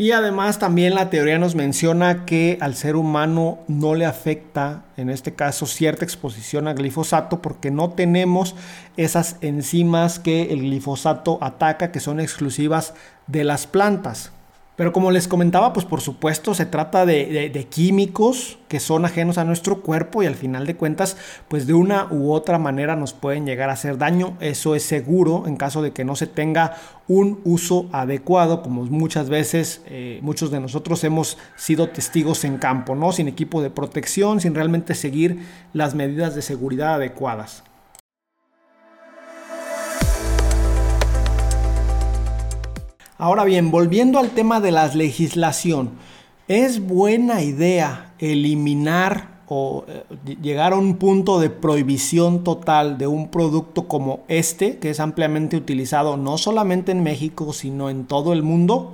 Y 0.00 0.12
además 0.12 0.60
también 0.60 0.94
la 0.94 1.10
teoría 1.10 1.40
nos 1.40 1.56
menciona 1.56 2.24
que 2.24 2.56
al 2.60 2.76
ser 2.76 2.94
humano 2.94 3.58
no 3.66 3.96
le 3.96 4.06
afecta, 4.06 4.84
en 4.96 5.10
este 5.10 5.34
caso, 5.34 5.66
cierta 5.66 6.04
exposición 6.04 6.68
a 6.68 6.74
glifosato 6.74 7.42
porque 7.42 7.72
no 7.72 7.90
tenemos 7.90 8.54
esas 8.96 9.38
enzimas 9.40 10.20
que 10.20 10.52
el 10.52 10.60
glifosato 10.60 11.38
ataca, 11.40 11.90
que 11.90 11.98
son 11.98 12.20
exclusivas 12.20 12.94
de 13.26 13.42
las 13.42 13.66
plantas. 13.66 14.30
Pero 14.78 14.92
como 14.92 15.10
les 15.10 15.26
comentaba, 15.26 15.72
pues 15.72 15.84
por 15.84 16.00
supuesto 16.00 16.54
se 16.54 16.64
trata 16.64 17.04
de, 17.04 17.66
químicos 17.68 18.60
que 18.68 18.78
son 18.78 19.04
ajenos 19.04 19.36
a 19.36 19.42
nuestro 19.42 19.80
cuerpo 19.82 20.22
y 20.22 20.26
al 20.26 20.36
final 20.36 20.68
de 20.68 20.76
cuentas, 20.76 21.16
pues 21.48 21.66
de 21.66 21.74
una 21.74 22.06
u 22.12 22.30
otra 22.30 22.58
manera 22.58 22.94
nos 22.94 23.12
pueden 23.12 23.44
llegar 23.44 23.70
a 23.70 23.72
hacer 23.72 23.98
daño. 23.98 24.36
Eso 24.38 24.76
es 24.76 24.84
seguro 24.84 25.48
en 25.48 25.56
caso 25.56 25.82
de 25.82 25.90
que 25.90 26.04
no 26.04 26.14
se 26.14 26.28
tenga 26.28 26.76
un 27.08 27.40
uso 27.42 27.88
adecuado, 27.90 28.62
como 28.62 28.84
muchas 28.84 29.28
veces 29.28 29.82
eh, 29.86 30.20
muchos 30.22 30.52
de 30.52 30.60
nosotros 30.60 31.02
hemos 31.02 31.38
sido 31.56 31.88
testigos 31.88 32.44
en 32.44 32.58
campo, 32.58 32.94
¿no? 32.94 33.10
Sin 33.10 33.26
equipo 33.26 33.60
de 33.60 33.70
protección, 33.70 34.40
sin 34.40 34.54
realmente 34.54 34.94
seguir 34.94 35.40
las 35.72 35.96
medidas 35.96 36.36
de 36.36 36.42
seguridad 36.42 36.94
adecuadas. 36.94 37.64
Ahora 43.20 43.42
bien, 43.42 43.72
volviendo 43.72 44.20
al 44.20 44.30
tema 44.30 44.60
de 44.60 44.70
la 44.70 44.86
legislación, 44.86 45.90
¿es 46.46 46.86
buena 46.86 47.42
idea 47.42 48.14
eliminar 48.20 49.40
o 49.48 49.84
eh, 49.88 50.04
llegar 50.40 50.72
a 50.72 50.76
un 50.76 50.98
punto 50.98 51.40
de 51.40 51.50
prohibición 51.50 52.44
total 52.44 52.96
de 52.96 53.08
un 53.08 53.28
producto 53.28 53.88
como 53.88 54.20
este, 54.28 54.78
que 54.78 54.90
es 54.90 55.00
ampliamente 55.00 55.56
utilizado 55.56 56.16
no 56.16 56.38
solamente 56.38 56.92
en 56.92 57.02
México, 57.02 57.52
sino 57.52 57.90
en 57.90 58.04
todo 58.04 58.32
el 58.32 58.44
mundo? 58.44 58.92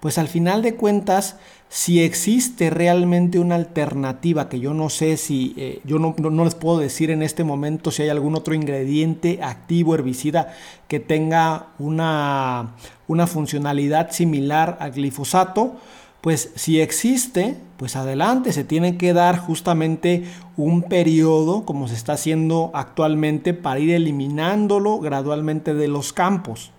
Pues 0.00 0.18
al 0.18 0.28
final 0.28 0.60
de 0.60 0.74
cuentas, 0.74 1.36
si 1.68 2.02
existe 2.02 2.70
realmente 2.70 3.38
una 3.38 3.54
alternativa, 3.54 4.48
que 4.48 4.58
yo 4.58 4.72
no 4.72 4.88
sé 4.88 5.16
si, 5.18 5.54
eh, 5.58 5.80
yo 5.84 5.98
no, 5.98 6.14
no, 6.18 6.44
les 6.44 6.54
puedo 6.54 6.78
decir 6.78 7.10
en 7.10 7.22
este 7.22 7.44
momento 7.44 7.90
si 7.90 8.02
hay 8.02 8.08
algún 8.08 8.34
otro 8.34 8.54
ingrediente 8.54 9.40
activo, 9.42 9.94
herbicida, 9.94 10.54
que 10.88 10.98
tenga 10.98 11.66
una, 11.78 12.74
una 13.06 13.26
funcionalidad 13.26 14.10
similar 14.12 14.78
al 14.80 14.92
glifosato, 14.92 15.76
pues 16.22 16.52
si 16.56 16.80
existe, 16.80 17.56
pues 17.76 17.96
adelante, 17.96 18.52
se 18.52 18.64
tiene 18.64 18.96
que 18.96 19.12
dar 19.12 19.38
justamente 19.38 20.24
un 20.56 20.82
periodo, 20.82 21.64
como 21.64 21.86
se 21.86 21.94
está 21.94 22.14
haciendo 22.14 22.70
actualmente, 22.74 23.52
para 23.54 23.78
ir 23.78 23.90
eliminándolo 23.90 24.98
gradualmente 25.00 25.74
de 25.74 25.86
los 25.86 26.12
campos. 26.12 26.72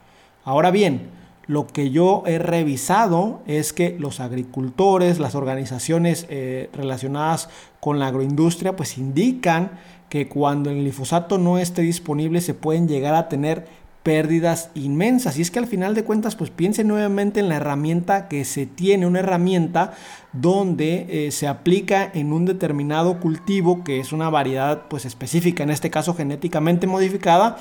Ahora 0.43 0.71
bien, 0.71 1.18
lo 1.49 1.65
que 1.65 1.89
yo 1.89 2.21
he 2.27 2.37
revisado 2.37 3.41
es 3.47 3.73
que 3.73 3.97
los 3.97 4.19
agricultores, 4.19 5.17
las 5.17 5.33
organizaciones 5.33 6.27
eh, 6.29 6.69
relacionadas 6.73 7.49
con 7.79 7.97
la 7.97 8.05
agroindustria, 8.05 8.75
pues 8.75 8.99
indican 8.99 9.71
que 10.09 10.27
cuando 10.27 10.69
el 10.69 10.77
glifosato 10.77 11.39
no 11.39 11.57
esté 11.57 11.81
disponible 11.81 12.41
se 12.41 12.53
pueden 12.53 12.87
llegar 12.87 13.15
a 13.15 13.29
tener 13.29 13.65
pérdidas 14.03 14.69
inmensas. 14.75 15.39
Y 15.39 15.41
es 15.41 15.49
que 15.49 15.57
al 15.57 15.65
final 15.65 15.95
de 15.95 16.03
cuentas, 16.03 16.35
pues 16.35 16.51
piensen 16.51 16.87
nuevamente 16.87 17.39
en 17.39 17.49
la 17.49 17.55
herramienta 17.55 18.27
que 18.27 18.45
se 18.45 18.67
tiene, 18.67 19.07
una 19.07 19.21
herramienta 19.21 19.93
donde 20.33 21.07
eh, 21.09 21.31
se 21.31 21.47
aplica 21.47 22.11
en 22.13 22.31
un 22.31 22.45
determinado 22.45 23.19
cultivo, 23.19 23.83
que 23.83 23.99
es 23.99 24.13
una 24.13 24.29
variedad 24.29 24.83
pues 24.87 25.03
específica, 25.05 25.63
en 25.63 25.71
este 25.71 25.89
caso 25.89 26.13
genéticamente 26.13 26.85
modificada, 26.85 27.57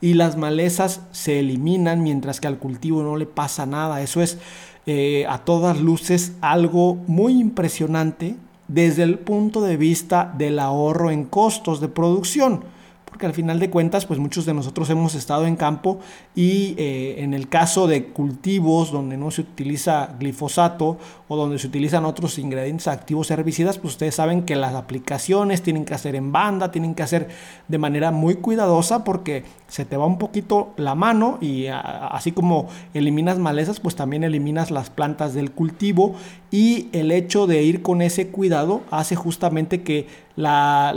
y 0.00 0.14
las 0.14 0.36
malezas 0.36 1.02
se 1.12 1.40
eliminan 1.40 2.02
mientras 2.02 2.40
que 2.40 2.48
al 2.48 2.58
cultivo 2.58 3.02
no 3.02 3.16
le 3.16 3.26
pasa 3.26 3.66
nada. 3.66 4.02
Eso 4.02 4.22
es 4.22 4.38
eh, 4.86 5.26
a 5.28 5.38
todas 5.38 5.80
luces 5.80 6.32
algo 6.40 6.94
muy 7.06 7.38
impresionante 7.38 8.36
desde 8.68 9.02
el 9.02 9.18
punto 9.18 9.62
de 9.62 9.76
vista 9.76 10.32
del 10.38 10.58
ahorro 10.58 11.10
en 11.10 11.24
costos 11.24 11.80
de 11.80 11.88
producción 11.88 12.62
porque 13.10 13.26
al 13.26 13.34
final 13.34 13.58
de 13.58 13.70
cuentas, 13.70 14.06
pues 14.06 14.18
muchos 14.18 14.46
de 14.46 14.54
nosotros 14.54 14.88
hemos 14.88 15.14
estado 15.14 15.46
en 15.46 15.56
campo 15.56 15.98
y 16.34 16.74
eh, 16.78 17.16
en 17.18 17.34
el 17.34 17.48
caso 17.48 17.86
de 17.86 18.06
cultivos 18.06 18.92
donde 18.92 19.16
no 19.16 19.30
se 19.30 19.42
utiliza 19.42 20.14
glifosato 20.18 20.96
o 21.28 21.36
donde 21.36 21.58
se 21.58 21.66
utilizan 21.66 22.04
otros 22.04 22.38
ingredientes 22.38 22.88
activos 22.88 23.30
herbicidas, 23.30 23.78
pues 23.78 23.94
ustedes 23.94 24.14
saben 24.14 24.42
que 24.42 24.56
las 24.56 24.74
aplicaciones 24.74 25.62
tienen 25.62 25.84
que 25.84 25.94
hacer 25.94 26.14
en 26.14 26.32
banda, 26.32 26.70
tienen 26.70 26.94
que 26.94 27.02
hacer 27.02 27.28
de 27.68 27.78
manera 27.78 28.10
muy 28.12 28.36
cuidadosa 28.36 29.04
porque 29.04 29.44
se 29.68 29.84
te 29.84 29.96
va 29.96 30.06
un 30.06 30.18
poquito 30.18 30.72
la 30.76 30.94
mano 30.94 31.38
y 31.40 31.66
así 31.66 32.32
como 32.32 32.68
eliminas 32.94 33.38
malezas, 33.38 33.80
pues 33.80 33.96
también 33.96 34.24
eliminas 34.24 34.70
las 34.70 34.90
plantas 34.90 35.34
del 35.34 35.50
cultivo 35.50 36.14
y 36.50 36.88
el 36.92 37.12
hecho 37.12 37.46
de 37.46 37.62
ir 37.62 37.82
con 37.82 38.02
ese 38.02 38.28
cuidado 38.28 38.82
hace 38.90 39.14
justamente 39.14 39.82
que 39.82 40.06
la, 40.40 40.92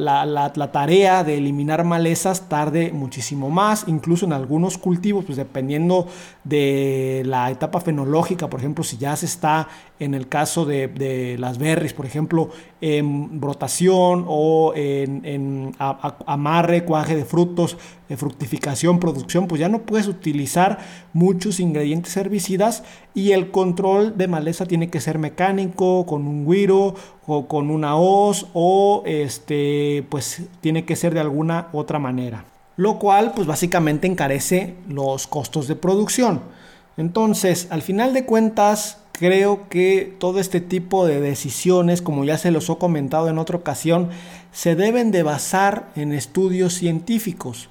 la, 0.56 0.72
tarea 0.72 1.24
de 1.24 1.38
eliminar 1.38 1.84
malezas 1.84 2.48
tarde 2.50 2.92
muchísimo 2.94 3.50
más, 3.50 3.86
incluso 3.88 4.26
en 4.26 4.34
algunos 4.34 4.78
cultivos, 4.78 5.26
pues 5.26 5.38
dependiendo 5.38 6.08
de 6.44 7.24
la 7.26 7.52
etapa 7.52 7.82
fenológica, 7.82 8.50
por 8.50 8.60
ejemplo, 8.60 8.84
si 8.84 8.98
ya 8.98 9.16
se 9.16 9.26
está 9.26 9.68
en 10.00 10.14
el 10.14 10.28
caso 10.28 10.66
de, 10.66 11.36
las 11.40 11.58
berries, 11.58 11.94
por 11.94 12.06
ejemplo, 12.06 12.50
en 12.82 13.40
brotación 13.40 14.26
o 14.28 14.74
en, 14.76 15.76
amarre, 15.80 16.86
cuaje 16.86 17.16
de 17.16 17.26
frutos, 17.26 17.78
de 18.10 18.18
fructificación, 18.18 19.00
producción, 19.00 19.48
pues 19.48 19.60
ya 19.60 19.70
no 19.70 19.84
puedes 19.84 20.08
utilizar 20.08 20.80
muchos 21.14 21.60
ingredientes 21.60 22.16
herbicidas 22.18 22.84
y 23.14 23.32
el 23.32 23.52
control 23.52 24.18
de 24.18 24.28
maleza 24.28 24.66
tiene 24.66 24.90
que 24.90 25.00
ser 25.00 25.20
mecánico, 25.20 25.43
con 26.06 26.28
un 26.28 26.46
guiro 26.50 26.96
o 27.26 27.48
con 27.48 27.70
una 27.70 27.96
hoz 27.96 28.48
o 28.54 29.04
este, 29.06 30.06
pues 30.10 30.44
tiene 30.62 30.86
que 30.86 30.96
ser 30.96 31.14
de 31.14 31.20
alguna 31.20 31.68
otra 31.74 32.00
manera. 32.00 32.46
Lo 32.76 32.98
cual 33.00 33.34
pues 33.36 33.48
básicamente 33.48 34.08
encarece 34.08 34.76
los 34.88 35.28
costos 35.28 35.68
de 35.68 35.76
producción. 35.76 36.42
Entonces, 36.98 37.68
al 37.70 37.82
final 37.82 38.14
de 38.14 38.26
cuentas, 38.26 39.00
creo 39.12 39.68
que 39.70 40.16
todo 40.20 40.40
este 40.40 40.60
tipo 40.60 41.06
de 41.06 41.20
decisiones, 41.22 42.02
como 42.02 42.24
ya 42.24 42.38
se 42.38 42.52
los 42.52 42.70
he 42.70 42.78
comentado 42.78 43.30
en 43.30 43.38
otra 43.38 43.58
ocasión, 43.58 44.10
se 44.52 44.76
deben 44.76 45.12
de 45.12 45.24
basar 45.24 45.90
en 45.96 46.14
estudios 46.14 46.74
científicos. 46.74 47.70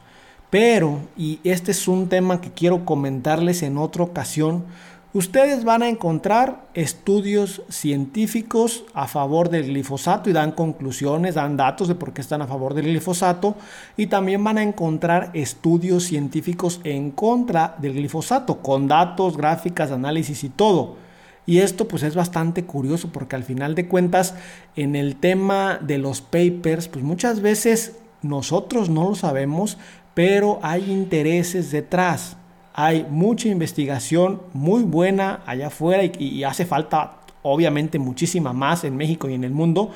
Pero, 0.50 1.00
y 1.16 1.40
este 1.44 1.70
es 1.70 1.88
un 1.88 2.08
tema 2.08 2.40
que 2.40 2.50
quiero 2.50 2.84
comentarles 2.84 3.62
en 3.62 3.78
otra 3.78 4.04
ocasión, 4.04 4.64
ustedes 5.12 5.64
van 5.64 5.82
a 5.82 5.88
encontrar 5.88 6.66
estudios 6.74 7.62
científicos 7.68 8.84
a 8.94 9.06
favor 9.06 9.50
del 9.50 9.66
glifosato 9.66 10.30
y 10.30 10.32
dan 10.32 10.52
conclusiones, 10.52 11.34
dan 11.34 11.56
datos 11.56 11.88
de 11.88 11.94
por 11.94 12.12
qué 12.12 12.20
están 12.20 12.42
a 12.42 12.46
favor 12.46 12.74
del 12.74 12.86
glifosato 12.86 13.56
y 13.96 14.06
también 14.06 14.42
van 14.42 14.58
a 14.58 14.62
encontrar 14.62 15.30
estudios 15.34 16.04
científicos 16.04 16.80
en 16.84 17.10
contra 17.10 17.76
del 17.78 17.94
glifosato 17.94 18.62
con 18.62 18.88
datos, 18.88 19.36
gráficas, 19.36 19.90
análisis 19.90 20.44
y 20.44 20.48
todo. 20.48 20.96
Y 21.44 21.58
esto 21.58 21.88
pues 21.88 22.04
es 22.04 22.14
bastante 22.14 22.64
curioso 22.64 23.10
porque 23.10 23.36
al 23.36 23.42
final 23.42 23.74
de 23.74 23.88
cuentas 23.88 24.34
en 24.76 24.94
el 24.94 25.16
tema 25.16 25.78
de 25.80 25.98
los 25.98 26.20
papers 26.20 26.88
pues 26.88 27.04
muchas 27.04 27.40
veces 27.40 27.96
nosotros 28.22 28.88
no 28.88 29.10
lo 29.10 29.14
sabemos 29.16 29.76
pero 30.14 30.58
hay 30.62 30.90
intereses 30.90 31.70
detrás. 31.70 32.36
Hay 32.74 33.06
mucha 33.08 33.48
investigación 33.48 34.42
muy 34.52 34.82
buena 34.82 35.42
allá 35.46 35.66
afuera 35.66 36.04
y, 36.04 36.44
hace 36.44 36.64
falta 36.64 37.18
obviamente 37.42 37.98
muchísima 37.98 38.52
más 38.52 38.84
en 38.84 38.96
México 38.96 39.28
y 39.28 39.34
en 39.34 39.44
el 39.44 39.52
mundo. 39.52 39.90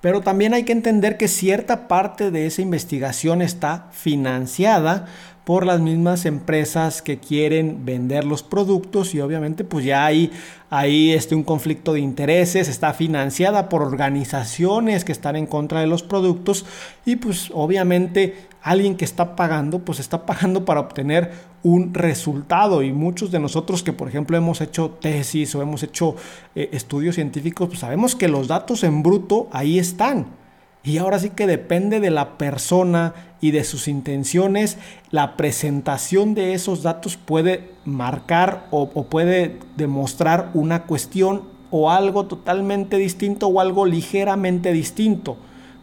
Pero 0.00 0.22
también 0.22 0.54
hay 0.54 0.64
que 0.64 0.72
entender 0.72 1.18
que 1.18 1.28
cierta 1.28 1.86
parte 1.86 2.30
de 2.30 2.46
esa 2.46 2.62
investigación 2.62 3.42
está 3.42 3.88
financiada 3.90 5.06
por 5.44 5.66
las 5.66 5.80
mismas 5.80 6.26
empresas 6.26 7.02
que 7.02 7.18
quieren 7.18 7.84
vender 7.84 8.24
los 8.24 8.42
productos 8.42 9.14
y 9.14 9.20
obviamente 9.20 9.64
pues 9.64 9.84
ya 9.84 10.06
hay 10.06 10.30
ahí 10.70 11.10
este, 11.12 11.34
un 11.34 11.42
conflicto 11.42 11.92
de 11.92 12.00
intereses, 12.00 12.68
está 12.68 12.92
financiada 12.92 13.68
por 13.68 13.82
organizaciones 13.82 15.04
que 15.04 15.12
están 15.12 15.36
en 15.36 15.46
contra 15.46 15.80
de 15.80 15.86
los 15.86 16.02
productos 16.02 16.66
y 17.04 17.16
pues 17.16 17.50
obviamente 17.52 18.46
alguien 18.62 18.96
que 18.96 19.04
está 19.04 19.34
pagando 19.34 19.80
pues 19.80 19.98
está 19.98 20.24
pagando 20.24 20.64
para 20.64 20.80
obtener 20.80 21.32
un 21.62 21.92
resultado 21.94 22.82
y 22.82 22.92
muchos 22.92 23.30
de 23.30 23.38
nosotros 23.38 23.82
que 23.82 23.92
por 23.92 24.08
ejemplo 24.08 24.36
hemos 24.36 24.60
hecho 24.60 24.90
tesis 25.00 25.54
o 25.54 25.62
hemos 25.62 25.82
hecho 25.82 26.16
eh, 26.54 26.70
estudios 26.72 27.16
científicos 27.16 27.68
pues 27.68 27.80
sabemos 27.80 28.16
que 28.16 28.28
los 28.28 28.48
datos 28.48 28.82
en 28.82 29.02
bruto 29.02 29.48
ahí 29.52 29.78
están 29.78 30.40
y 30.82 30.96
ahora 30.96 31.18
sí 31.18 31.30
que 31.30 31.46
depende 31.46 32.00
de 32.00 32.10
la 32.10 32.38
persona 32.38 33.14
y 33.40 33.50
de 33.50 33.64
sus 33.64 33.86
intenciones, 33.86 34.78
la 35.10 35.36
presentación 35.36 36.34
de 36.34 36.54
esos 36.54 36.82
datos 36.82 37.18
puede 37.18 37.70
marcar 37.84 38.66
o, 38.70 38.88
puede 39.04 39.58
demostrar 39.76 40.50
una 40.54 40.84
cuestión 40.84 41.42
o 41.70 41.90
algo 41.90 42.26
totalmente 42.26 42.96
distinto 42.96 43.48
o 43.48 43.60
algo 43.60 43.84
ligeramente 43.84 44.72
distinto. 44.72 45.36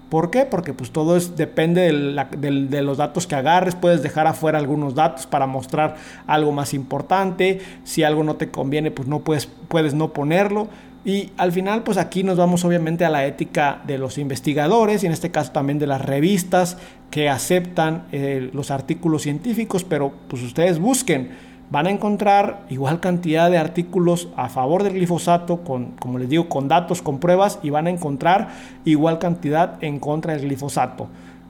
¿Por 0.09 0.31
qué? 0.31 0.45
Porque 0.45 0.73
pues 0.73 0.91
todo 0.91 1.19
depende 1.19 1.81
de, 1.81 2.81
los 2.81 2.97
datos 2.97 3.27
que 3.27 3.35
agarres, 3.35 3.75
puedes 3.75 4.01
dejar 4.01 4.25
afuera 4.27 4.57
algunos 4.57 4.95
datos 4.95 5.27
para 5.27 5.47
mostrar 5.47 5.97
algo 6.27 6.51
más 6.51 6.73
importante, 6.73 7.59
si 7.83 8.03
algo 8.03 8.23
no 8.23 8.35
te 8.35 8.49
conviene 8.49 8.89
pues 8.91 9.07
no 9.07 9.19
puedes, 9.19 9.47
puedes 9.67 9.93
no 9.93 10.13
ponerlo, 10.13 10.69
y 11.07 11.31
al 11.37 11.53
final, 11.53 11.83
pues 11.83 11.97
aquí 11.97 12.23
nos 12.23 12.37
vamos 12.37 12.65
obviamente 12.65 13.05
a 13.05 13.09
la 13.09 13.25
ética 13.25 13.81
de 13.87 13.97
los 13.97 14.17
investigadores 14.17 15.03
y 15.03 15.05
en 15.05 15.13
este 15.13 15.31
caso 15.31 15.53
también 15.53 15.79
de 15.79 15.87
las 15.87 16.01
revistas 16.01 16.77
que 17.11 17.29
aceptan 17.29 18.07
eh, 18.11 18.49
los 18.51 18.71
artículos 18.71 19.21
científicos, 19.21 19.85
pero 19.85 20.11
pues 20.27 20.43
ustedes 20.43 20.79
busquen, 20.79 21.29
van 21.69 21.87
a 21.87 21.91
encontrar 21.91 22.61
igual 22.69 22.99
cantidad 22.99 23.51
de 23.51 23.57
artículos 23.57 24.29
a 24.35 24.49
favor 24.49 24.83
del 24.83 24.93
glifosato, 24.93 25.63
con, 25.63 25.91
como 25.99 26.19
les 26.19 26.29
digo, 26.29 26.47
con 26.47 26.67
datos, 26.67 27.01
con 27.01 27.19
pruebas, 27.19 27.59
y 27.61 27.69
van 27.69 27.87
a 27.87 27.89
encontrar 27.89 28.49
igual 28.85 29.19
cantidad 29.19 29.83
en 29.83 29.99
contra 29.99 30.33
del 30.33 30.43
glifosato. 30.43 31.07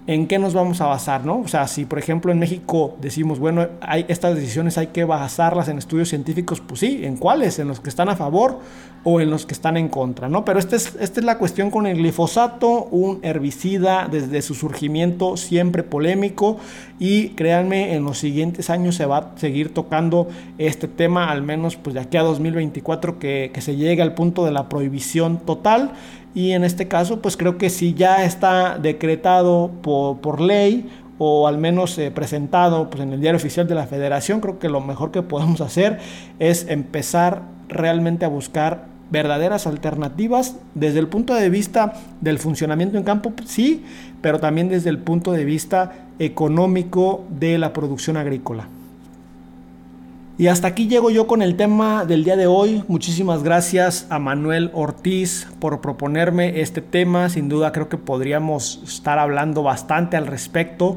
¿En 0.07 0.25
qué 0.25 0.39
nos 0.39 0.53
vamos 0.53 0.79
a 0.81 0.87
basar? 0.87 1.25
¿no? 1.25 1.41
O 1.41 1.47
sea, 1.47 1.67
si 1.67 1.85
por 1.85 1.99
ejemplo 1.99 2.31
en 2.31 2.39
México 2.39 2.95
decimos, 2.99 3.39
bueno, 3.39 3.67
hay, 3.81 4.05
estas 4.07 4.35
decisiones 4.35 4.77
hay 4.77 4.87
que 4.87 5.03
basarlas 5.03 5.67
en 5.67 5.77
estudios 5.77 6.09
científicos, 6.09 6.61
pues 6.65 6.79
sí, 6.79 7.01
¿en 7.03 7.17
cuáles? 7.17 7.59
¿En 7.59 7.67
los 7.67 7.81
que 7.81 7.89
están 7.89 8.09
a 8.09 8.15
favor 8.15 8.59
o 9.03 9.21
en 9.21 9.29
los 9.29 9.45
que 9.45 9.53
están 9.53 9.75
en 9.75 9.89
contra? 9.89 10.29
¿no? 10.29 10.45
Pero 10.45 10.59
esta 10.59 10.77
es, 10.77 10.95
esta 10.99 11.19
es 11.19 11.25
la 11.25 11.37
cuestión 11.37 11.69
con 11.69 11.85
el 11.85 11.97
glifosato, 11.97 12.85
un 12.85 13.19
herbicida 13.21 14.07
desde 14.09 14.41
su 14.41 14.55
surgimiento 14.55 15.35
siempre 15.35 15.83
polémico 15.83 16.57
y 16.99 17.29
créanme, 17.29 17.93
en 17.93 18.05
los 18.05 18.17
siguientes 18.17 18.69
años 18.69 18.95
se 18.95 19.05
va 19.05 19.17
a 19.17 19.31
seguir 19.37 19.73
tocando 19.73 20.29
este 20.57 20.87
tema, 20.87 21.29
al 21.29 21.43
menos 21.43 21.75
pues 21.75 21.93
de 21.93 21.99
aquí 21.99 22.15
a 22.15 22.23
2024 22.23 23.19
que, 23.19 23.51
que 23.53 23.61
se 23.61 23.75
llegue 23.75 24.01
al 24.01 24.13
punto 24.13 24.45
de 24.45 24.51
la 24.51 24.69
prohibición 24.69 25.39
total 25.39 25.91
y 26.37 26.51
en 26.51 26.63
este 26.63 26.87
caso 26.87 27.19
pues 27.19 27.35
creo 27.35 27.57
que 27.57 27.71
si 27.71 27.95
ya 27.95 28.23
está 28.23 28.77
decretado 28.77 29.71
por, 29.81 30.39
ley 30.39 30.87
o 31.17 31.47
al 31.47 31.57
menos 31.57 31.97
eh, 31.97 32.11
presentado 32.11 32.91
pues, 32.91 33.01
en 33.01 33.11
el 33.11 33.19
diario 33.19 33.37
oficial 33.37 33.67
de 33.67 33.73
la 33.73 33.87
federación, 33.87 34.39
creo 34.39 34.59
que 34.59 34.69
lo 34.69 34.79
mejor 34.79 35.09
que 35.09 35.23
podemos 35.23 35.61
hacer 35.61 35.97
es 36.37 36.67
empezar 36.69 37.41
realmente 37.69 38.23
a 38.23 38.27
buscar 38.27 38.85
verdaderas 39.09 39.65
alternativas 39.65 40.57
desde 40.75 40.99
el 40.99 41.07
punto 41.07 41.33
de 41.33 41.49
vista 41.49 41.93
del 42.21 42.37
funcionamiento 42.37 42.99
en 42.99 43.03
campo, 43.03 43.33
sí, 43.47 43.83
pero 44.21 44.39
también 44.39 44.69
desde 44.69 44.91
el 44.91 44.99
punto 44.99 45.31
de 45.31 45.43
vista 45.43 45.93
económico 46.19 47.25
de 47.31 47.57
la 47.57 47.73
producción 47.73 48.15
agrícola. 48.15 48.67
Y 50.39 50.47
hasta 50.47 50.67
aquí 50.67 50.87
llego 50.87 51.09
yo 51.09 51.25
con 51.25 51.41
el 51.41 51.55
tema 51.55 52.05
del 52.05 52.23
día 52.23 52.35
de 52.35 52.45
hoy. 52.45 52.83
Muchísimas 52.87 53.41
gracias 53.41 54.05
a 54.11 54.19
Manuel 54.19 54.69
Ortiz 54.75 55.47
por 55.59 55.81
proponerme 55.81 56.61
este 56.61 56.79
tema. 56.79 57.29
Sin 57.29 57.49
duda 57.49 57.71
creo 57.71 57.89
que 57.89 57.97
podríamos 57.97 58.79
estar 58.85 59.17
hablando 59.17 59.63
bastante 59.63 60.15
al 60.15 60.27
respecto, 60.27 60.95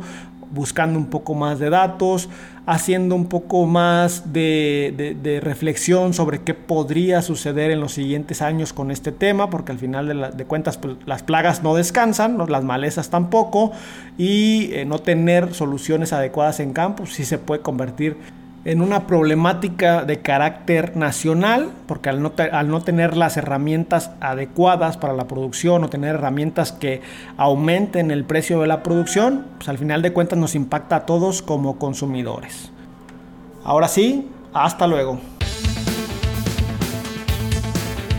buscando 0.50 0.98
un 0.98 1.07
poco 1.07 1.35
más 1.35 1.59
de 1.59 1.70
datos, 1.70 2.29
haciendo 2.66 3.14
un 3.14 3.29
poco 3.29 3.64
más 3.64 4.31
de, 4.31 5.40
reflexión 5.42 6.12
sobre 6.12 6.42
qué 6.42 6.53
podría 6.53 7.22
suceder 7.22 7.70
en 7.70 7.81
los 7.81 7.92
siguientes 7.92 8.42
años 8.42 8.74
con 8.74 8.90
este 8.90 9.11
tema, 9.11 9.48
porque 9.48 9.72
al 9.72 9.79
final 9.79 10.37
de, 10.37 10.44
cuentas 10.44 10.76
pues, 10.76 10.96
las 11.07 11.22
plagas 11.22 11.62
no 11.62 11.74
descansan, 11.74 12.37
las 12.46 12.62
malezas 12.62 13.09
tampoco, 13.09 13.72
y 14.18 14.68
eh, 14.74 14.85
no 14.85 14.98
tener 14.98 15.55
soluciones 15.55 16.12
adecuadas 16.12 16.61
en 16.61 16.74
campo 16.74 17.07
sí 17.07 17.24
se 17.24 17.38
puede 17.38 17.62
convertir 17.62 18.18
en 18.64 18.83
una 18.83 19.07
problemática 19.07 20.05
de 20.05 20.20
carácter 20.20 20.96
nacional, 20.96 21.70
porque 21.87 22.11
al 22.11 22.20
no, 22.23 22.83
tener 22.83 23.16
las 23.16 23.37
herramientas 23.37 24.11
adecuadas 24.20 24.96
para 24.99 25.14
la 25.14 25.27
producción 25.27 25.83
o 25.83 25.88
tener 25.88 26.16
herramientas 26.16 26.73
que 26.73 27.01
aumenten 27.37 28.11
el 28.11 28.25
precio 28.25 28.61
de 28.61 28.66
la 28.66 28.83
producción, 28.83 29.46
pues 29.57 29.68
al 29.68 29.79
final 29.79 30.03
de 30.03 30.12
cuentas 30.12 30.38
nos 30.38 30.55
impacta 30.55 30.96
a 30.96 31.07
todos 31.07 31.40
como 31.40 31.79
consumidores. 31.79 32.70
Ahora 33.64 33.88
sí, 33.88 34.29
hasta 34.53 34.87
luego. 34.87 35.18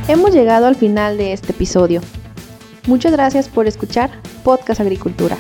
Hemos 0.07 0.33
llegado 0.33 0.65
al 0.65 0.75
final 0.75 1.17
de 1.17 1.33
este 1.33 1.51
episodio. 1.51 2.01
Muchas 2.87 3.11
gracias 3.11 3.47
por 3.47 3.67
escuchar 3.67 4.09
Podcast 4.43 4.81
Agricultura. 4.81 5.37